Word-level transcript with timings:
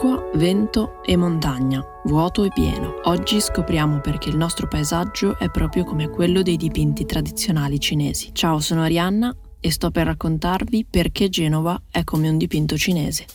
Acqua, 0.00 0.30
vento 0.32 1.02
e 1.04 1.14
montagna, 1.14 1.84
vuoto 2.04 2.44
e 2.44 2.48
pieno. 2.48 3.00
Oggi 3.04 3.38
scopriamo 3.38 4.00
perché 4.00 4.30
il 4.30 4.36
nostro 4.38 4.66
paesaggio 4.66 5.38
è 5.38 5.50
proprio 5.50 5.84
come 5.84 6.08
quello 6.08 6.40
dei 6.40 6.56
dipinti 6.56 7.04
tradizionali 7.04 7.78
cinesi. 7.78 8.30
Ciao, 8.32 8.60
sono 8.60 8.80
Arianna 8.80 9.36
e 9.60 9.70
sto 9.70 9.90
per 9.90 10.06
raccontarvi 10.06 10.86
perché 10.88 11.28
Genova 11.28 11.78
è 11.90 12.02
come 12.02 12.30
un 12.30 12.38
dipinto 12.38 12.78
cinese. 12.78 13.26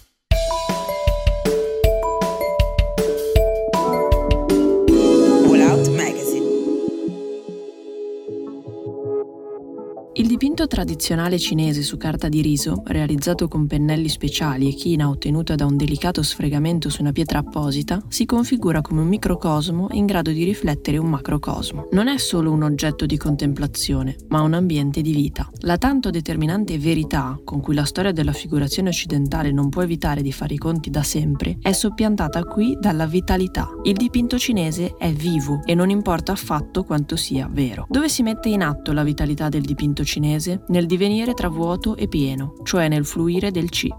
Il 10.26 10.32
dipinto 10.32 10.66
tradizionale 10.66 11.38
cinese 11.38 11.84
su 11.84 11.98
carta 11.98 12.30
di 12.30 12.42
riso, 12.42 12.82
realizzato 12.86 13.48
con 13.48 13.68
pennelli 13.68 14.10
speciali 14.10 14.68
e 14.68 14.74
china 14.74 15.08
ottenuta 15.08 15.54
da 15.54 15.68
un 15.68 15.78
delicato 15.78 16.24
sfregamento 16.24 16.90
su 16.90 17.04
una 17.04 17.12
pietra 17.12 17.38
apposita, 17.38 18.02
si 18.08 18.26
configura 18.26 18.82
come 18.82 19.02
un 19.02 19.08
microcosmo 19.08 19.90
in 19.92 20.08
grado 20.08 20.32
di 20.32 20.44
riflettere 20.44 20.98
un 20.98 21.10
macrocosmo. 21.12 21.90
Non 21.92 22.08
è 22.08 22.18
solo 22.18 22.52
un 22.52 22.64
oggetto 22.64 23.06
di 23.06 23.18
contemplazione, 23.18 24.16
ma 24.30 24.42
un 24.42 24.56
ambiente 24.56 25.02
di 25.02 25.14
vita. 25.14 25.48
La 25.60 25.78
tanto 25.78 26.10
determinante 26.10 26.80
verità, 26.80 27.40
con 27.44 27.62
cui 27.62 27.76
la 27.76 27.86
storia 27.86 28.12
della 28.12 28.34
figurazione 28.34 28.90
occidentale 28.90 29.52
non 29.52 29.70
può 29.70 29.84
evitare 29.84 30.24
di 30.24 30.32
fare 30.32 30.56
i 30.56 30.58
conti 30.58 30.90
da 30.90 31.04
sempre, 31.04 31.60
è 31.62 31.72
soppiantata 31.72 32.46
qui 32.46 32.76
dalla 32.82 33.06
vitalità. 33.06 33.70
Il 33.84 33.94
dipinto 33.94 34.40
cinese 34.40 34.96
è 34.98 35.12
vivo 35.12 35.62
e 35.66 35.76
non 35.76 35.92
importa 35.92 36.32
affatto 36.32 36.84
quanto 36.84 37.16
sia 37.16 37.48
vero. 37.48 37.86
Dove 37.88 38.10
si 38.10 38.24
mette 38.24 38.50
in 38.50 38.64
atto 38.64 38.92
la 38.92 39.04
vitalità 39.04 39.50
del 39.50 39.62
dipinto 39.62 40.04
cinese 40.04 40.14
nel 40.20 40.86
divenire 40.86 41.34
tra 41.34 41.50
vuoto 41.50 41.96
e 41.96 42.08
pieno, 42.08 42.54
cioè 42.64 42.88
nel 42.88 43.06
fluire 43.06 43.52
del 43.52 43.70
Qi. 43.70 43.94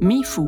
Mi 0.00 0.22
Fu, 0.22 0.46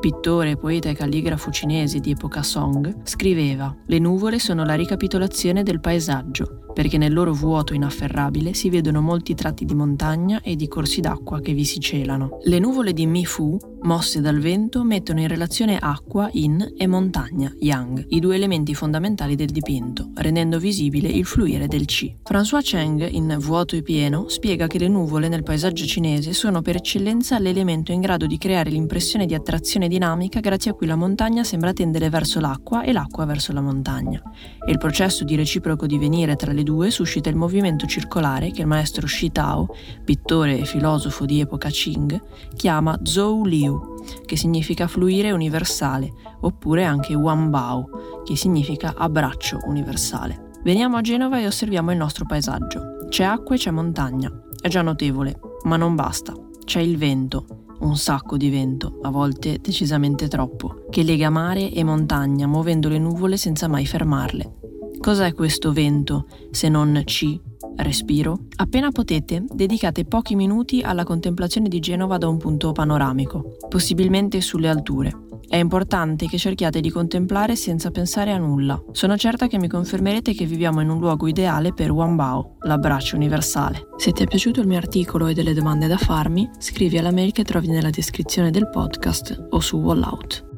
pittore, 0.00 0.56
poeta 0.56 0.88
e 0.88 0.94
calligrafo 0.94 1.50
cinese 1.50 2.00
di 2.00 2.10
epoca 2.10 2.42
Song, 2.42 3.02
scriveva: 3.04 3.74
Le 3.86 3.98
nuvole 3.98 4.38
sono 4.38 4.64
la 4.64 4.74
ricapitolazione 4.74 5.62
del 5.62 5.80
paesaggio, 5.80 6.69
perché 6.72 6.98
nel 6.98 7.12
loro 7.12 7.32
vuoto 7.32 7.74
inafferrabile 7.74 8.54
si 8.54 8.70
vedono 8.70 9.00
molti 9.00 9.34
tratti 9.34 9.64
di 9.64 9.74
montagna 9.74 10.40
e 10.42 10.56
di 10.56 10.68
corsi 10.68 11.00
d'acqua 11.00 11.40
che 11.40 11.52
vi 11.52 11.64
si 11.64 11.80
celano. 11.80 12.38
Le 12.42 12.58
nuvole 12.58 12.92
di 12.92 13.06
Mifu, 13.06 13.56
mosse 13.82 14.20
dal 14.20 14.38
vento, 14.38 14.82
mettono 14.84 15.20
in 15.20 15.28
relazione 15.28 15.78
acqua, 15.78 16.28
yin, 16.32 16.74
e 16.76 16.86
montagna, 16.86 17.52
yang, 17.58 18.04
i 18.08 18.20
due 18.20 18.36
elementi 18.36 18.74
fondamentali 18.74 19.36
del 19.36 19.50
dipinto, 19.50 20.10
rendendo 20.14 20.58
visibile 20.58 21.08
il 21.08 21.24
fluire 21.24 21.66
del 21.66 21.84
Qi. 21.84 22.16
François 22.22 22.62
Cheng, 22.62 23.08
in 23.10 23.36
Vuoto 23.38 23.76
e 23.76 23.82
pieno, 23.82 24.28
spiega 24.28 24.66
che 24.66 24.78
le 24.78 24.88
nuvole 24.88 25.28
nel 25.28 25.42
paesaggio 25.42 25.84
cinese 25.84 26.32
sono 26.32 26.62
per 26.62 26.76
eccellenza 26.76 27.38
l'elemento 27.38 27.92
in 27.92 28.00
grado 28.00 28.26
di 28.26 28.38
creare 28.38 28.70
l'impressione 28.70 29.26
di 29.26 29.34
attrazione 29.34 29.88
dinamica 29.88 30.40
grazie 30.40 30.70
a 30.70 30.74
cui 30.74 30.86
la 30.86 30.96
montagna 30.96 31.44
sembra 31.44 31.72
tendere 31.72 32.08
verso 32.08 32.40
l'acqua 32.40 32.82
e 32.82 32.92
l'acqua 32.92 33.24
verso 33.24 33.52
la 33.52 33.60
montagna. 33.60 34.22
E 34.66 34.70
il 34.70 34.78
processo 34.78 35.24
di 35.24 35.36
reciproco 35.36 35.86
divenire 35.86 36.36
tra 36.36 36.52
le 36.52 36.59
le 36.60 36.62
due 36.62 36.90
suscita 36.90 37.30
il 37.30 37.36
movimento 37.36 37.86
circolare 37.86 38.50
che 38.50 38.60
il 38.60 38.66
maestro 38.66 39.06
Shi 39.06 39.32
Tao, 39.32 39.74
pittore 40.04 40.58
e 40.58 40.64
filosofo 40.64 41.24
di 41.24 41.40
epoca 41.40 41.68
Qing, 41.70 42.22
chiama 42.54 42.98
Zhou 43.02 43.44
Liu, 43.44 43.80
che 44.26 44.36
significa 44.36 44.86
fluire 44.86 45.32
universale, 45.32 46.12
oppure 46.40 46.84
anche 46.84 47.14
Wan 47.14 47.50
Bao, 47.50 48.22
che 48.24 48.36
significa 48.36 48.94
abbraccio 48.96 49.58
universale. 49.64 50.50
Veniamo 50.62 50.98
a 50.98 51.00
Genova 51.00 51.40
e 51.40 51.46
osserviamo 51.46 51.90
il 51.90 51.96
nostro 51.96 52.26
paesaggio. 52.26 53.06
C'è 53.08 53.24
acqua 53.24 53.54
e 53.54 53.58
c'è 53.58 53.70
montagna. 53.70 54.30
È 54.60 54.68
già 54.68 54.82
notevole, 54.82 55.40
ma 55.64 55.76
non 55.76 55.94
basta. 55.94 56.34
C'è 56.64 56.80
il 56.80 56.98
vento, 56.98 57.46
un 57.80 57.96
sacco 57.96 58.36
di 58.36 58.50
vento, 58.50 58.98
a 59.02 59.10
volte 59.10 59.58
decisamente 59.62 60.28
troppo, 60.28 60.84
che 60.90 61.02
lega 61.02 61.30
mare 61.30 61.72
e 61.72 61.82
montagna 61.82 62.46
muovendo 62.46 62.90
le 62.90 62.98
nuvole 62.98 63.38
senza 63.38 63.66
mai 63.66 63.86
fermarle. 63.86 64.58
Cos'è 65.00 65.32
questo 65.32 65.72
vento 65.72 66.26
se 66.50 66.68
non 66.68 67.00
C, 67.06 67.40
respiro? 67.76 68.40
Appena 68.56 68.90
potete, 68.90 69.42
dedicate 69.50 70.04
pochi 70.04 70.34
minuti 70.34 70.82
alla 70.82 71.04
contemplazione 71.04 71.68
di 71.68 71.80
Genova 71.80 72.18
da 72.18 72.28
un 72.28 72.36
punto 72.36 72.72
panoramico, 72.72 73.56
possibilmente 73.70 74.42
sulle 74.42 74.68
alture. 74.68 75.28
È 75.48 75.56
importante 75.56 76.26
che 76.26 76.36
cerchiate 76.36 76.80
di 76.80 76.90
contemplare 76.90 77.56
senza 77.56 77.90
pensare 77.90 78.30
a 78.32 78.38
nulla. 78.38 78.80
Sono 78.92 79.16
certa 79.16 79.46
che 79.46 79.58
mi 79.58 79.68
confermerete 79.68 80.34
che 80.34 80.44
viviamo 80.44 80.82
in 80.82 80.90
un 80.90 81.00
luogo 81.00 81.26
ideale 81.26 81.72
per 81.72 81.90
Wambao, 81.90 82.56
l'abbraccio 82.60 83.16
universale. 83.16 83.88
Se 83.96 84.12
ti 84.12 84.22
è 84.22 84.26
piaciuto 84.26 84.60
il 84.60 84.66
mio 84.66 84.76
articolo 84.76 85.28
e 85.28 85.34
delle 85.34 85.54
domande 85.54 85.86
da 85.86 85.96
farmi, 85.96 86.48
scrivi 86.58 86.98
alla 86.98 87.10
mail 87.10 87.32
che 87.32 87.44
trovi 87.44 87.68
nella 87.68 87.90
descrizione 87.90 88.50
del 88.50 88.68
podcast 88.68 89.46
o 89.48 89.60
su 89.60 89.78
Wallout. 89.78 90.49